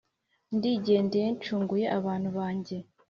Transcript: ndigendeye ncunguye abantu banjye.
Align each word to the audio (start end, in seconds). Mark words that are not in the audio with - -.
ndigendeye 0.55 1.27
ncunguye 1.35 1.85
abantu 1.97 2.29
banjye. 2.37 2.77